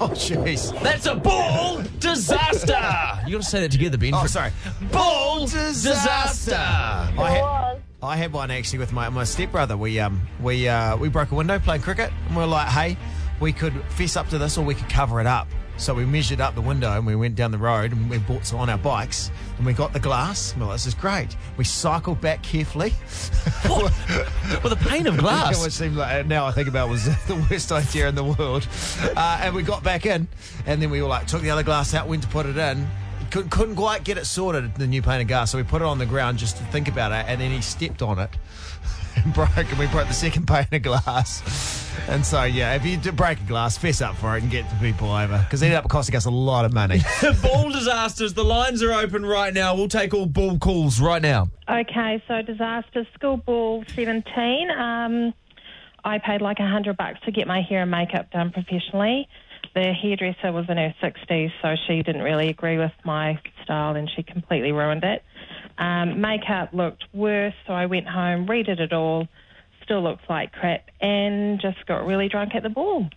[0.00, 0.72] Oh, jeez.
[0.82, 2.72] That's a ball disaster.
[3.26, 4.12] you got to say that together, Ben.
[4.14, 4.50] Oh, sorry.
[4.92, 5.90] Ball Disaster.
[5.90, 6.54] disaster.
[6.56, 7.82] I had.
[8.00, 9.76] I had one actually with my, my stepbrother.
[9.76, 12.96] We um we uh, we broke a window playing cricket, and we are like, hey,
[13.40, 15.48] we could fess up to this, or we could cover it up.
[15.78, 18.44] So we measured up the window and we went down the road and we bought
[18.44, 20.54] some on our bikes and we got the glass.
[20.56, 21.36] Well, this is great.
[21.56, 22.90] We cycled back carefully.
[24.64, 25.62] With a pane of glass.
[25.62, 28.66] Which seemed like, now I think about it, was the worst idea in the world.
[29.16, 30.26] Uh, and we got back in
[30.66, 32.84] and then we were like, took the other glass out, went to put it in.
[33.30, 35.52] Couldn't, couldn't quite get it sorted, the new pane of glass.
[35.52, 37.60] So we put it on the ground just to think about it and then he
[37.60, 38.30] stepped on it
[39.16, 41.77] and broke and we broke the second pane of glass.
[42.08, 44.68] And so, yeah, if you do break a glass, fess up for it and get
[44.70, 47.00] the people over because it ended up costing us a lot of money.
[47.42, 48.34] ball disasters.
[48.34, 49.74] The lines are open right now.
[49.74, 51.48] We'll take all ball calls right now.
[51.68, 54.70] Okay, so disaster school ball 17.
[54.70, 55.34] Um,
[56.04, 59.28] I paid like a hundred bucks to get my hair and makeup done professionally.
[59.74, 64.10] The hairdresser was in her 60s, so she didn't really agree with my style and
[64.14, 65.22] she completely ruined it.
[65.78, 69.28] Um, makeup looked worse, so I went home, redid it all.
[69.88, 73.08] Still looks like crap, and just got really drunk at the ball.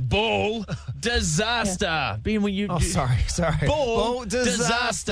[0.00, 0.66] Ball
[0.98, 2.18] disaster.
[2.24, 2.66] Being when you.
[2.68, 3.68] Oh, sorry, sorry.
[3.68, 4.50] Ball, disaster.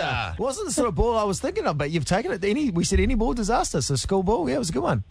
[0.01, 0.35] disaster.
[0.37, 2.45] Wasn't the sort of ball I was thinking of, but you've taken it.
[2.45, 3.81] Any we said any ball disaster.
[3.83, 5.05] So school ball, yeah, it was a good one.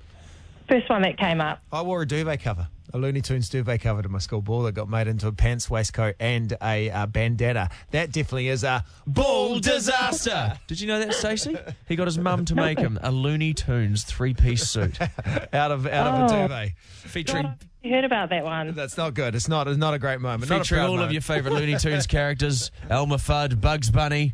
[0.68, 1.62] First one that came up.
[1.72, 4.74] I wore a duvet cover, a Looney Tunes duvet cover to my school ball that
[4.74, 7.70] got made into a pants, waistcoat, and a uh, bandana.
[7.92, 10.58] That definitely is a Ball disaster.
[10.68, 11.58] Did you know that, Stacey?
[11.88, 15.00] He got his mum to make him a Looney Tunes three-piece suit
[15.54, 16.36] out of out of Oh.
[16.36, 16.72] a duvet.
[16.78, 18.74] featuring God, I heard about that one.
[18.74, 19.36] That's not good.
[19.36, 19.68] It's not.
[19.68, 20.50] It's not a great moment.
[20.50, 24.34] Not a featuring proud all of your favourite Looney Tunes characters: Elmer Fudd, Bugs Bunny.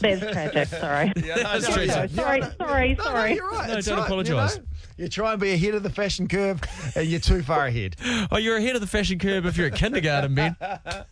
[0.00, 0.68] That's tragic.
[0.68, 1.12] Sorry.
[1.16, 1.86] Yeah, no, That's no, true.
[1.86, 3.34] no, Sorry, no, sorry, no, no, sorry.
[3.34, 3.68] you're right.
[3.68, 4.54] No, it's don't right, apologise.
[4.56, 4.66] You, know?
[4.96, 6.60] You try and be ahead of the fashion curve,
[6.94, 7.96] and you're too far ahead.
[8.30, 10.56] Oh, you're ahead of the fashion curve if you're at kindergarten, man.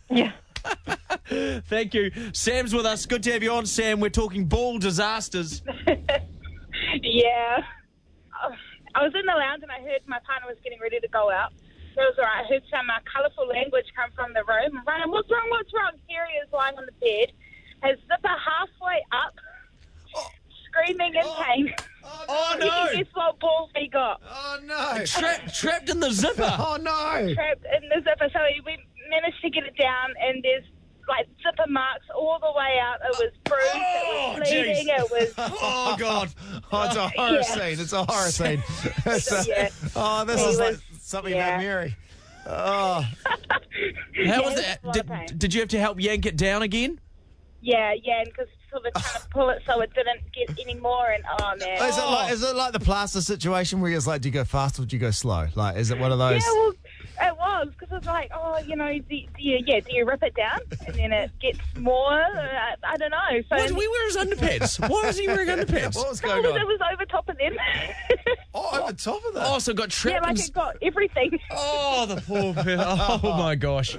[0.09, 0.31] Yeah.
[1.67, 2.11] Thank you.
[2.31, 3.05] Sam's with us.
[3.05, 3.99] Good to have you on, Sam.
[3.99, 5.61] We're talking ball disasters.
[7.01, 7.63] Yeah.
[8.43, 8.51] Uh,
[8.93, 11.31] I was in the lounge and I heard my partner was getting ready to go
[11.31, 11.51] out.
[11.95, 12.45] So it was all right.
[12.45, 14.77] I heard some uh, colourful language come from the room.
[14.77, 15.93] I'm running, what's wrong, what's wrong?
[16.07, 17.33] Here he is lying on the bed,
[17.85, 19.33] his zipper halfway up,
[20.73, 21.43] screaming in oh.
[21.43, 21.73] pain.
[22.05, 24.21] Oh, You can guess what balls he got.
[24.29, 25.05] Oh no!
[25.05, 26.43] Trapped, trapped in the zipper.
[26.59, 27.33] Oh no!
[27.33, 28.29] Trapped in the zipper.
[28.33, 28.77] So we we
[29.09, 30.63] managed to get it down and there's
[31.07, 32.97] like zipper marks all the way out.
[33.03, 34.99] It was bruised, Oh, it was oh, bleeding, jeez.
[34.99, 35.33] it was...
[35.61, 36.33] Oh, God.
[36.71, 37.41] Oh, it's a horror Yeah.
[37.41, 37.79] scene.
[37.79, 38.63] It's a horror scene.
[39.05, 39.69] It's a- Yeah.
[39.97, 41.47] Oh, this He is like something yeah.
[41.55, 41.95] about Mary.
[42.45, 43.05] Oh,
[44.25, 44.79] How was it that?
[44.83, 46.99] was a lot of Did, did you have to help yank it down again?
[47.61, 51.09] Yeah, yeah, because sort of trying to pull it so it didn't get any more,
[51.09, 51.89] and oh man.
[51.89, 54.43] is it like is it like the plaster situation where it's like, do you go
[54.43, 55.47] fast or do you go slow?
[55.55, 56.43] Like, is it one of those?
[56.45, 56.73] Yeah, well,
[57.21, 60.23] it was because it's like, oh, you know, do, do you, yeah, do you rip
[60.23, 62.11] it down and then it gets more?
[62.11, 63.41] I, I don't know.
[63.49, 64.89] So Why does we wear his underpants?
[64.89, 65.95] Why is he wearing underpants?
[65.95, 67.55] What was no, going it was, it was over top of them.
[68.53, 69.47] Oh, over top of that.
[69.47, 71.39] Oh, so it got yeah, like in- it got everything.
[71.51, 72.79] Oh, the poor person.
[72.79, 73.97] Oh, my gosh.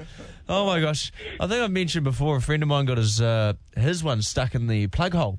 [0.48, 1.12] Oh, my gosh.
[1.40, 4.54] I think I've mentioned before a friend of mine got his uh, his one stuck
[4.54, 5.38] in the plug hole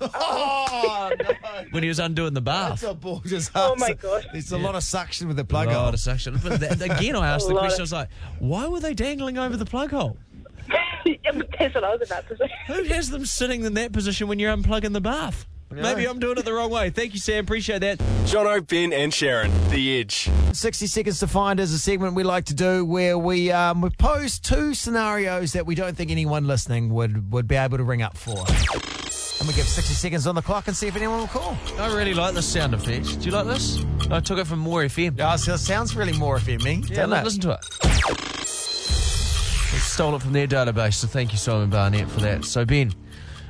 [0.00, 1.64] Oh, no.
[1.70, 2.80] when he was undoing the bath.
[2.80, 3.22] That's a ball.
[3.54, 4.24] Oh, my gosh.
[4.32, 5.84] There's a lot of suction with the plug a hole.
[5.84, 6.38] lot of suction.
[6.42, 7.80] But th- again, I asked the lot question.
[7.80, 10.16] I was like, "Why were they dangling over the plug hole?
[10.68, 12.50] That's what I was about to say.
[12.66, 16.38] Who has them sitting in that position when you're unplugging the bath?" Maybe I'm doing
[16.38, 16.90] it the wrong way.
[16.90, 17.42] Thank you, Sam.
[17.42, 17.98] Appreciate that.
[18.26, 20.30] Jono, Ben, and Sharyn, The Edge.
[20.52, 23.90] 60 Seconds to Find is a segment we like to do where we, um, we
[23.90, 28.02] pose two scenarios that we don't think anyone listening would, would be able to ring
[28.02, 28.44] up for.
[29.40, 31.56] And we give 60 seconds on the clock and see if anyone will call.
[31.78, 33.20] I really like the sound effect.
[33.20, 33.84] Do you like this?
[34.10, 35.16] I took it from More FM.
[35.20, 36.86] Oh, so it sounds really more FM eh?
[36.88, 37.24] Yeah, doesn't it?
[37.24, 37.60] listen to it.
[39.74, 42.44] I stole it from their database, so thank you, Simon Barnett, for that.
[42.44, 42.94] So, Ben,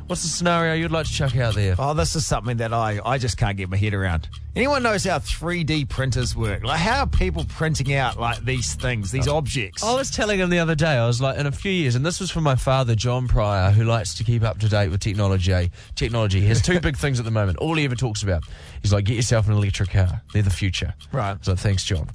[0.07, 1.75] what's the scenario you'd like to chuck out there?
[1.79, 4.29] Oh, this is something that I, I just can't get my head around.
[4.55, 6.63] Anyone knows how 3D printers work?
[6.63, 9.83] Like, how are people printing out like these things, these uh, objects?
[9.83, 12.07] I was telling him the other day, I was like, in a few years, and
[12.07, 15.01] this was from my father, John Pryor, who likes to keep up to date with
[15.01, 15.53] technology.
[15.53, 15.69] Eh?
[15.95, 16.41] Technology.
[16.41, 17.59] He has two big things at the moment.
[17.59, 18.45] All he ever talks about.
[18.83, 20.23] He's like, get yourself an electric car.
[20.33, 20.95] They're the future.
[21.13, 21.37] Right.
[21.45, 22.11] So thanks, John.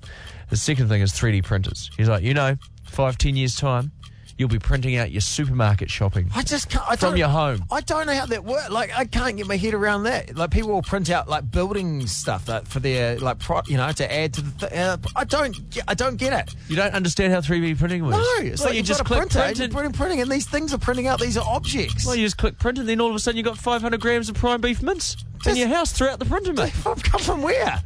[0.50, 1.92] The second thing is 3D printers.
[1.98, 3.92] He's like, you know, five, ten years' time,
[4.40, 6.32] you'll be printing out your supermarket shopping.
[6.34, 6.84] I just can't.
[6.90, 7.66] I From your home.
[7.70, 8.70] I don't know how that works.
[8.70, 10.36] Like, I can't get my head around that.
[10.36, 13.92] Like, people will print out like building stuff that for their like, pro, you know,
[13.92, 14.68] to add to the.
[14.68, 15.70] Th- uh, I don't.
[15.70, 16.56] Get, I don't get it.
[16.70, 18.18] You don't understand how 3D printing works?
[18.18, 20.80] No, it's like you just click printer, print and- printing, printing, and these things are
[20.80, 22.06] printing out these are objects.
[22.06, 24.00] Well, you just click print, and then all of a sudden you have got 500
[24.00, 25.18] grams of prime beef mince.
[25.46, 26.74] In your house throughout the printer, mate.
[26.86, 27.82] I've come from where?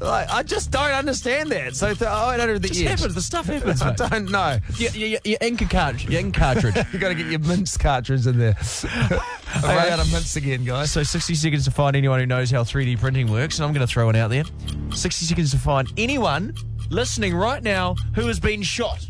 [0.00, 1.76] like, I just don't understand that.
[1.76, 2.78] So th- oh, I don't know the edge.
[2.80, 3.14] happens.
[3.14, 3.96] The stuff happens, I mate.
[3.96, 4.58] don't know.
[4.76, 6.08] Your, your, your ink cartridge.
[6.08, 6.74] Your ink cartridge.
[6.92, 8.56] you got to get your mince cartridge in there.
[8.58, 10.90] I've run out of mince again, guys.
[10.90, 13.86] So 60 seconds to find anyone who knows how 3D printing works, and I'm going
[13.86, 14.44] to throw it out there.
[14.92, 16.54] 60 seconds to find anyone
[16.90, 19.06] listening right now who has been shot.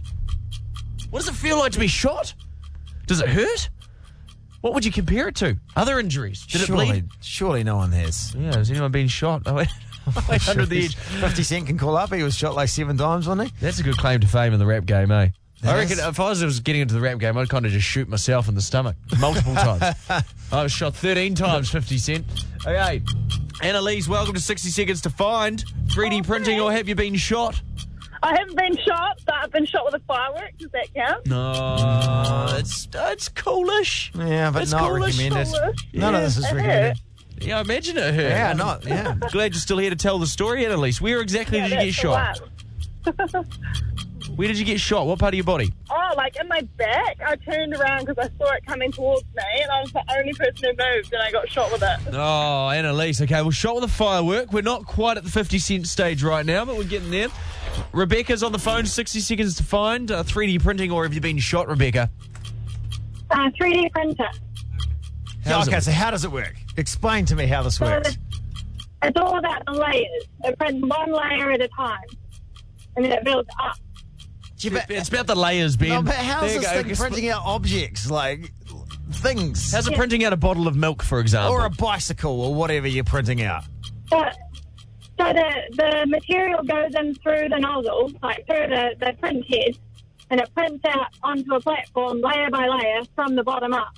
[1.11, 2.35] What does it feel like to be shot?
[3.07, 3.71] Does it hurt?
[4.61, 5.57] What would you compare it to?
[5.77, 6.45] Other injuries?
[6.47, 7.05] Did surely, it bleed?
[7.23, 8.35] surely no one has.
[8.35, 9.43] Yeah, has anyone been shot?
[9.47, 9.69] Oh, wait.
[10.49, 10.97] Under the edge.
[10.97, 12.13] 50 Cent can call up.
[12.13, 13.55] He was shot like seven times, wasn't he?
[13.61, 15.29] That's a good claim to fame in the rap game, eh?
[15.63, 15.99] That I reckon is.
[16.07, 18.49] if I was, was getting into the rap game, I'd kind of just shoot myself
[18.49, 19.97] in the stomach multiple times.
[20.53, 22.27] I was shot 13 times, 50 Cent.
[22.67, 23.03] Okay.
[23.63, 25.65] Annalise, welcome to 60 Seconds to Find.
[25.89, 27.61] 3D printing, or have you been shot?
[28.23, 30.57] I haven't been shot, but I've been shot with a firework.
[30.59, 31.27] Does that count?
[31.27, 34.13] No, mm, it's it's coolish.
[34.17, 35.17] Yeah, but It's not coolish.
[35.19, 35.53] recommended.
[35.53, 35.77] Coolish.
[35.93, 36.99] None of this is It recommended.
[37.41, 38.31] Yeah, I imagine it hurt.
[38.31, 39.15] Yeah, not, yeah.
[39.31, 41.01] Glad you're still here to tell the story, Annalise.
[41.01, 42.41] Where exactly Yeah, did you get shot?
[44.37, 45.07] Where did you get shot?
[45.07, 45.73] What part of your body?
[45.91, 47.19] Oh, like in my back.
[47.27, 50.33] I turned around because I saw it coming towards me, and I was the only
[50.35, 51.99] person who moved, and I got shot with it.
[52.15, 53.21] Oh, Annalise.
[53.23, 54.53] Okay, well, shot with a firework.
[54.53, 57.29] We're not quite at the 50 cent stage right now, but we're getting there.
[57.93, 60.11] Rebecca's on the phone, 60 seconds to find.
[60.11, 62.11] Uh, 3D printing, or have you been shot, Rebecca?
[63.31, 64.29] Uh, 3D printer.
[65.45, 65.83] How's okay, it?
[65.85, 66.55] so how does it work?
[66.77, 68.09] Explain to me how this So works.
[68.11, 68.19] it's,
[69.03, 70.25] it's all about the layers.
[70.45, 71.99] It prints one layer at a time,
[72.97, 73.77] and then it builds up.
[74.59, 75.89] Yeah, but- It's about the layers, Ben.
[75.91, 76.83] no, but how's There you this go.
[76.83, 78.53] thing printing out objects, like
[79.13, 79.73] things?
[79.73, 81.53] How's it printing out a bottle of milk, for example?
[81.53, 83.65] or a bicycle or whatever you're printing out?
[84.11, 84.25] So,
[85.19, 89.77] so the, the material goes in through the nozzle, like through the, the print head,
[90.31, 93.95] and it prints out onto a platform layer by layer from the bottom up.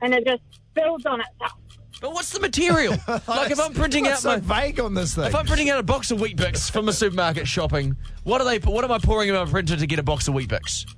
[0.00, 0.42] And it just
[0.74, 1.58] builds on itself.
[2.00, 2.96] but what's the material?
[3.28, 4.62] like if I'm printing What's out so my...
[4.62, 5.24] vague on this thing.
[5.24, 8.58] If I'm printing out a box of Weet-Bix from a supermarket shopping, what are they?
[8.58, 10.94] What am I pouring in my printer to get a box of Weet-Bix?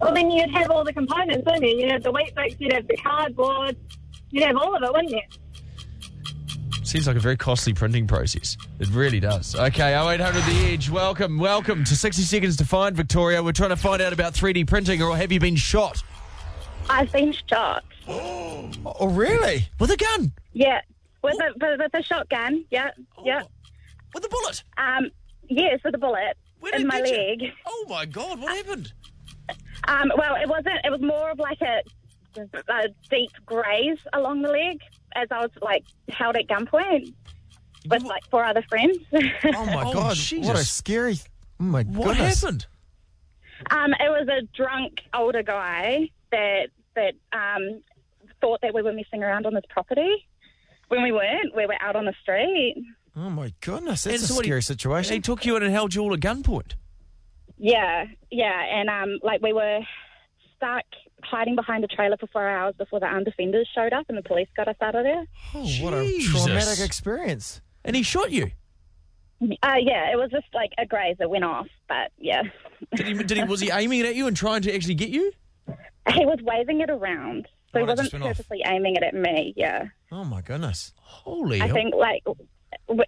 [0.00, 1.70] Well, then you'd have all the components in there.
[1.70, 3.76] You'd have the Weet-Bix, you'd have the cardboard,
[4.30, 5.22] you'd have all of it, wouldn't you?
[6.84, 8.56] Seems like a very costly printing process.
[8.80, 9.54] It really does.
[9.54, 10.90] Okay, 0800 The Edge.
[10.90, 13.40] Welcome, welcome to 60 Seconds to Find Victoria.
[13.42, 16.02] We're trying to find out about 3D printing, or have you been shot
[16.90, 17.84] I've been shot.
[18.08, 19.68] oh, really?
[19.78, 20.80] with a gun, Yeah,
[21.22, 22.64] with a with, with a shotgun.
[22.72, 22.90] Yeah,
[23.24, 23.42] yeah.
[24.12, 24.64] with a bullet?
[24.76, 25.10] Um,
[25.48, 27.16] yes, with a bullet Where in my get you?
[27.16, 27.52] leg.
[27.64, 28.40] Oh my God!
[28.40, 28.92] What happened?
[29.86, 30.80] Um, well, it wasn't.
[30.84, 31.82] It was more of like a,
[32.68, 34.80] a deep graze along the leg
[35.14, 37.12] as I was like held at gunpoint
[37.88, 38.98] with like four other friends.
[39.12, 40.16] Oh my Oh, god!
[40.38, 41.18] What a scary!
[41.60, 42.40] Oh my What goodness!
[42.42, 42.66] happened?
[43.70, 47.82] um, it was a drunk older guy that that um,
[48.40, 50.26] thought that we were messing around on his property
[50.88, 51.54] when we weren't.
[51.56, 52.76] We were out on the street.
[53.16, 54.06] Oh my goodness!
[54.06, 55.14] And That's so a what he- scary situation.
[55.14, 56.74] He took you in and held you all at gunpoint.
[57.58, 59.80] Yeah, yeah, and um, like we were
[60.56, 60.84] stuck
[61.24, 64.22] hiding behind a trailer for four hours before the armed defenders showed up and the
[64.22, 65.24] police got us out of there.
[65.54, 66.44] Oh, what a Jesus.
[66.44, 67.60] traumatic experience!
[67.84, 68.50] And he shot you.
[69.42, 72.42] Uh, yeah, it was just like a graze that went off, but yeah,
[72.94, 75.08] Did he, did he, was he aiming it at you and trying to actually get
[75.08, 75.32] you?
[76.12, 78.36] he was waving it around, so Oh, he wasn't went off.
[78.36, 79.52] purposely aiming it at me.
[79.56, 80.92] Yeah, Oh my goodness!
[81.00, 81.74] Holy I hell.
[81.74, 82.22] think like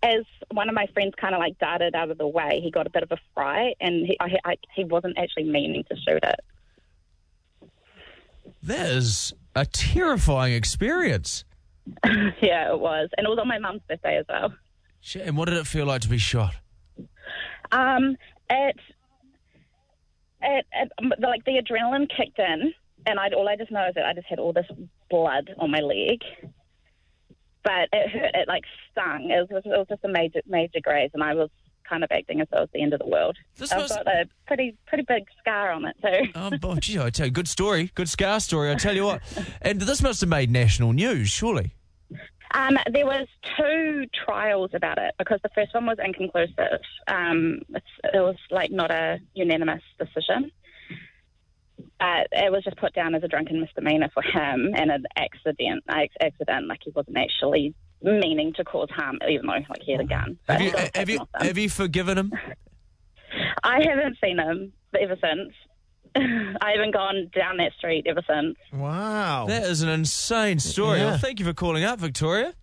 [0.03, 2.87] as one of my friends kind of like darted out of the way, he got
[2.87, 6.21] a bit of a fright, and he I, I, he wasn't actually meaning to shoot
[6.23, 6.41] it.
[8.65, 11.45] That is a terrifying experience.
[12.07, 14.55] yeah, it was, and it was on my mum's birthday as well.
[15.23, 16.55] And what did it feel like to be shot?
[17.73, 18.17] Um,
[18.49, 18.77] it,
[20.41, 22.73] it, it, um, like the adrenaline kicked in,
[23.05, 24.67] and I all I just know is that I just had all this
[25.11, 26.21] blood on my leg.
[27.65, 28.31] But it hurt.
[28.35, 29.31] It like stung.
[29.31, 31.51] It was, it was just a major major graze, and I was
[31.89, 33.37] kind of acting as though it was the end of the world.
[33.57, 36.31] This I've must- got a pretty pretty big scar on it too.
[36.35, 38.71] Oh, oh gee, I tell you, good story, good scar story.
[38.71, 39.23] I tell you what,
[39.63, 41.75] and this must have made national news, surely.
[42.53, 43.27] Um, there was
[43.59, 46.81] two trials about it because the first one was inconclusive.
[47.09, 50.53] Um, it was like not a unanimous decision.
[52.01, 55.83] Uh, it was just put down as a drunken misdemeanor for him and an accident.
[55.91, 60.01] Ac- Accident, like he wasn't actually meaning to cause harm, even though like he had
[60.01, 60.39] a gun.
[60.49, 62.33] Have you eh, have you have you forgiven him?
[63.63, 65.53] I haven't seen him ever since.
[66.17, 68.57] I haven't gone down that street ever since.
[68.73, 69.47] Wow!
[69.49, 70.99] That is an insane story.
[70.99, 71.07] Yeah.
[71.07, 72.55] Well, thank you for calling up, Victoria.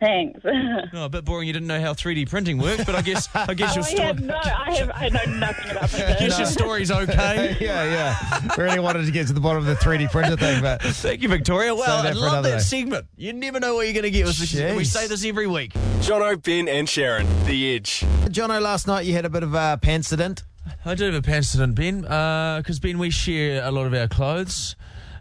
[0.00, 0.40] Thanks.
[0.94, 1.46] Oh, a bit boring.
[1.48, 4.06] You didn't know how 3D printing worked, but I guess I guess your I story.
[4.06, 6.38] have no, I have, I know nothing about I guess this.
[6.38, 7.56] your story's okay.
[7.60, 8.48] yeah, yeah.
[8.56, 11.22] We really wanted to get to the bottom of the 3D printer thing, but Thank
[11.22, 11.74] you, Victoria.
[11.74, 12.58] Well, I for love that day.
[12.60, 13.06] segment.
[13.16, 14.54] You never know what you're going to get with this.
[14.76, 15.72] We say this every week.
[16.00, 18.00] Jono, Ben, and Sharyn, The Edge.
[18.26, 20.42] Jono, last night you had a bit of a pants-ident.
[20.84, 23.94] I do have a pants incident, Ben, uh, because Ben, we share a lot of
[23.94, 24.76] our clothes,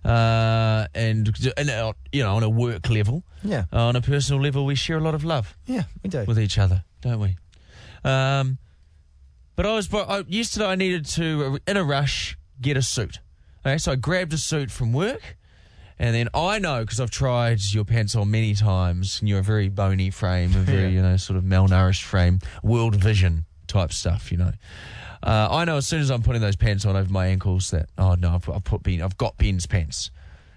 [0.07, 3.65] uh, and, and uh, you know, on a work level, Yeah.
[3.71, 6.23] on a personal level, we share a lot of love Yeah, we do.
[6.25, 7.35] with each other, don't we?
[8.03, 8.57] Um,
[9.55, 10.67] but I was I, yesterday.
[10.67, 13.19] I needed to, uh, in a rush, get a suit.
[13.65, 15.35] Okay, so I grabbed a suit from work,
[15.99, 19.43] and then I know because I've tried your pants on many times, and you're a
[19.43, 24.31] very bony frame, a very you know sort of malnourished frame, world vision type stuff,
[24.31, 24.53] you know.
[25.23, 27.89] Uh, I know as soon as I'm putting those pants on over my ankles that
[27.97, 30.11] oh no, I've, I've put Ben, I've got Ben's pants.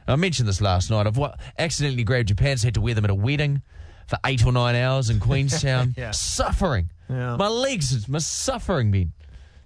[0.08, 1.06] I mentioned this last night.
[1.06, 3.62] I've wa- accidentally grabbed your pants, had to wear them at a wedding
[4.08, 6.10] for eight or nine hours in Queenstown, Yeah.
[6.10, 6.90] suffering.
[7.08, 7.36] Yeah.
[7.36, 9.12] My legs, my suffering, Ben.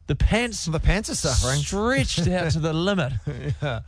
[0.07, 1.61] The pants, The pants are suffering.
[1.61, 3.15] stretched out to the limit.
[3.63, 3.81] Yeah.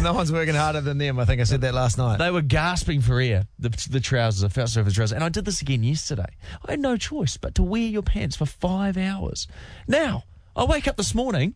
[0.00, 1.18] No one's working harder than them.
[1.18, 2.16] I think I said that last night.
[2.18, 4.44] They were gasping for air, the, the trousers.
[4.44, 5.12] I felt sorry for the trousers.
[5.14, 6.24] And I did this again yesterday.
[6.66, 9.46] I had no choice but to wear your pants for five hours.
[9.86, 10.24] Now,
[10.54, 11.54] I wake up this morning,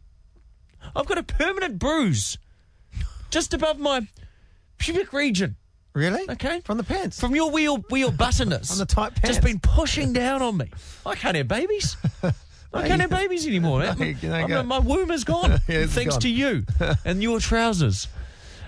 [0.95, 2.39] I've got a permanent bruise
[3.31, 4.07] just above my
[4.79, 5.57] pubic region.
[5.93, 6.29] Really?
[6.29, 6.61] Okay.
[6.61, 7.19] From the pants.
[7.19, 8.71] From your wheel wheel butterness.
[8.73, 9.29] On the tight pants.
[9.29, 10.71] Just been pushing down on me.
[11.07, 11.97] I can't have babies.
[12.75, 13.81] I can't have babies anymore.
[13.99, 15.59] No, you can't I'm- my womb is gone.
[15.69, 16.21] Yeah, thanks gone.
[16.21, 16.67] to you
[17.07, 18.09] and your trousers.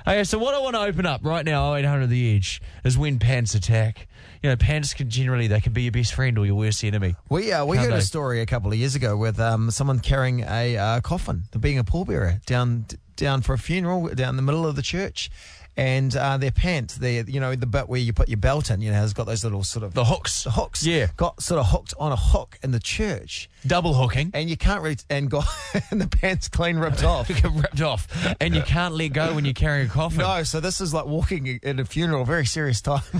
[0.06, 3.18] Okay, so what I want to open up right now, 0800 The Edge, is when
[3.18, 4.08] pants attack.
[4.42, 7.16] You know, pandas can generally, they can be your best friend or your worst enemy.
[7.28, 10.40] We uh, we heard a story a couple of years ago with um, someone carrying
[10.40, 14.76] a uh, coffin, being a pallbearer down down for a funeral down the middle of
[14.76, 15.30] the church,
[15.78, 18.80] and uh, their pants, their you know the bit where you put your belt in,
[18.82, 20.42] you know, has got those little sort of The hooks.
[20.44, 21.06] the hooks, Yeah.
[21.16, 24.30] got sort of hooked on a hook in the church, Double hooking.
[24.34, 25.46] and you can't really and got
[25.90, 27.28] and the pants clean ripped off.
[27.44, 28.06] Ripped off.
[28.40, 30.18] And you can't let go when you're carrying a coffin.
[30.18, 33.02] No, so this is like walking at a funeral, very serious time,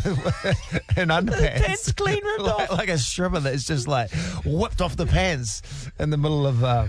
[0.96, 1.64] in underpants.
[1.64, 2.78] pants clean ripped like, off.
[2.78, 4.10] like a stripper that's just like
[4.44, 5.62] whipped off the pants
[5.98, 6.86] in the middle of uh,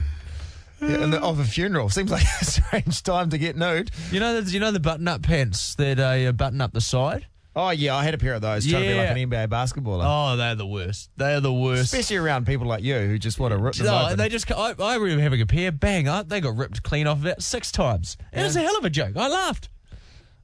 [0.82, 1.90] yeah, in the, of a funeral.
[1.90, 3.92] Seems like a strange time to get nude.
[4.12, 7.26] You know, the, you know the button-up pants that uh, button up the side?
[7.56, 8.66] Oh yeah, I had a pair of those.
[8.66, 11.10] Trying to be like an NBA basketballer, Oh, they're the worst.
[11.18, 11.82] They're the worst.
[11.94, 14.18] especially around people like you who just want to rip them No, open.
[14.18, 14.50] they just.
[14.52, 15.72] I, I remember having a pair.
[15.72, 16.08] Bang!
[16.08, 18.18] I, they got ripped clean off about six times.
[18.32, 19.18] It was a hell of a joke.
[19.18, 19.70] I laughed.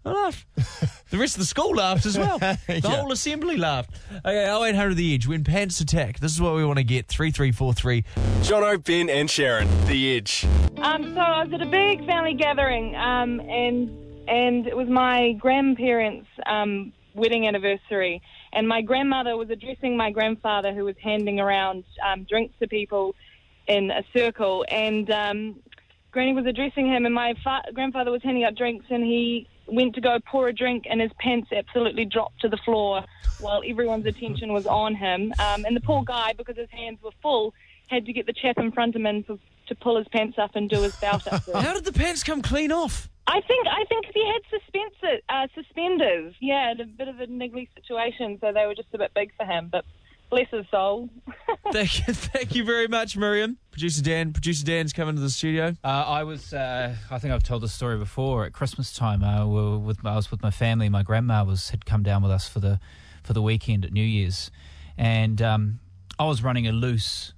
[0.05, 0.45] I laughed.
[1.09, 2.37] the rest of the school laughed as well.
[2.39, 2.89] The Yeah.
[2.89, 3.89] whole assembly laughed.
[4.25, 5.27] Okay, 0800 the edge.
[5.27, 7.07] When pants attack, this is what we want to get.
[7.07, 8.03] Three three four three.
[8.41, 10.45] Jono, Ben, and Sharyn, The Edge.
[10.77, 13.89] Um, so I was at a big family gathering, um, and
[14.27, 18.21] and it was my grandparents' um, wedding anniversary,
[18.53, 23.15] and my grandmother was addressing my grandfather, who was handing around um, drinks to people
[23.67, 25.55] in a circle, and um,
[26.11, 29.95] Granny was addressing him, and my fa- grandfather was handing out drinks, and he went
[29.95, 33.03] to go pour a drink, and his pants absolutely dropped to the floor
[33.39, 37.11] while everyone's attention was on him, um, and the poor guy, because his hands were
[37.21, 37.53] full,
[37.87, 40.55] had to get the chap in front of him to, to pull his pants up
[40.55, 41.43] and do his belt up.
[41.53, 43.09] How did the pants come clean off?
[43.27, 46.35] I think I think he had suspenders, uh, suspenders.
[46.39, 49.45] Yeah, a bit of a niggly situation, so they were just a bit big for
[49.45, 49.69] him.
[49.71, 49.83] But
[50.29, 51.09] bless his soul.
[51.71, 53.57] thank you, thank you very much, Miriam.
[53.71, 54.33] Producer Dan.
[54.33, 55.75] Producer Dan's coming to the studio.
[55.83, 58.45] Uh, I was, uh, I think I've told the story before.
[58.45, 60.89] At Christmas time, uh, we were with, I was with my family.
[60.89, 62.79] My grandma was had come down with us for the
[63.23, 64.51] for the weekend at New Year's,
[64.97, 65.79] and um,
[66.19, 67.33] I was running a loose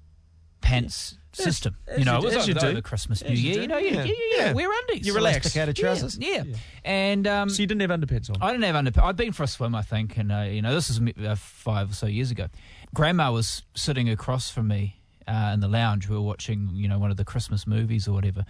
[0.62, 1.78] pants system.
[1.88, 2.68] as you know, you it was as over, you do.
[2.68, 3.62] over Christmas, New Year.
[3.62, 4.04] You know, you, Yeah.
[4.06, 4.54] you, you, Yeah.
[4.54, 5.06] wear undies.
[5.06, 5.38] You relax.
[5.38, 6.18] Elasticated trousers.
[6.20, 6.56] Yeah, yeah.
[6.84, 8.38] and um, So you didn't have underpants on.
[8.42, 9.04] I didn't have underpants.
[9.04, 11.92] I'd been for a swim, I think, and uh, you know, this is uh, five
[11.92, 12.48] or so years ago.
[12.94, 16.10] Grandma was sitting across from me uh, in the lounge.
[16.10, 18.44] We were watching, you know, one of the Christmas movies or whatever,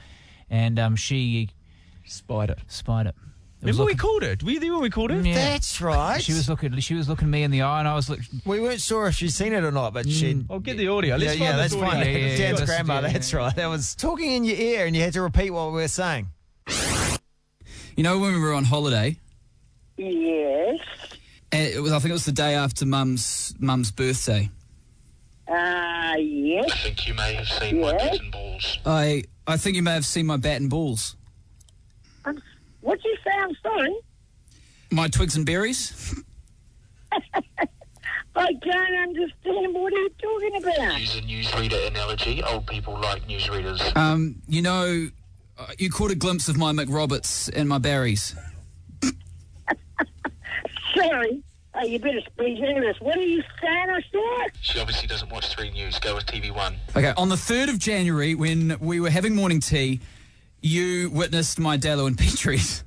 [0.50, 1.50] and um, she
[2.06, 2.60] spied it.
[2.67, 3.15] Spied it.
[3.67, 4.43] It was Remember we called it?
[4.43, 5.25] Were you there when we called it?
[5.25, 5.34] Yeah.
[5.34, 6.21] That's right.
[6.21, 6.77] She was looking.
[6.80, 8.25] She was looking me in the eye, and I was looking.
[8.45, 10.45] we weren't sure if she'd seen it or not, but she.
[10.49, 11.17] I'll get the audio.
[11.17, 11.91] Let's yeah, yeah, find that's this audio.
[11.91, 12.06] fine.
[12.06, 12.93] Yeah, yeah, yeah, grandma.
[12.95, 13.39] yeah, that's yeah.
[13.39, 13.56] right.
[13.56, 16.27] That was talking in your ear, and you had to repeat what we were saying.
[17.97, 19.19] You know when we were on holiday?
[19.97, 20.80] Yes.
[21.51, 21.91] and It was.
[21.91, 24.49] I think it was the day after Mum's Mum's birthday.
[25.47, 26.71] Uh, yes.
[26.71, 28.80] I think you may have seen my bat and balls.
[28.86, 31.15] I I think you may have seen my bat and balls.
[32.88, 33.32] What'd you say?
[33.38, 33.95] I'm sorry.
[34.91, 36.23] My twigs and berries.
[37.12, 40.97] I can't understand what are you talking about.
[40.97, 42.41] Use a newsreader analogy.
[42.43, 43.93] Old people like newsreaders.
[43.97, 45.10] Um, you know,
[45.58, 48.38] uh, you caught a glimpse of my McRoberts and my berries.
[50.95, 51.43] Sorry.
[51.76, 53.02] Hey, you better speak English.
[53.02, 54.47] What are you saying, I saw?
[54.62, 56.00] She obviously doesn't watch 3 News.
[56.00, 56.73] Go with TV1.
[56.95, 59.99] Okay, on the 3rd of January, when we were having morning tea,
[60.61, 62.84] you witnessed my Dallow and Petrie's.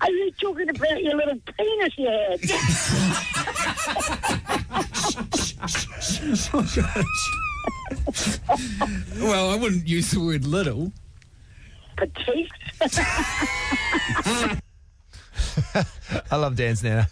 [0.00, 2.40] Are you talking about your little penis you had?
[9.20, 10.92] well, I wouldn't use the word little.
[11.96, 12.50] Petite?
[16.30, 17.08] I love Dan's Nana.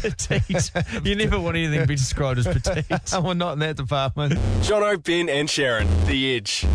[0.00, 0.70] petite.
[1.04, 2.86] You never want anything to be described as petite.
[3.22, 4.34] We're not in that department.
[4.62, 6.66] Jono, Ben, and Sharyn, The Edge.